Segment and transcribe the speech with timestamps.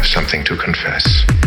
[0.00, 1.39] have something to confess.